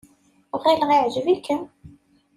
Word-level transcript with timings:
Ɣileɣ 0.61 0.89
yeɛjeb-ikem. 0.93 1.63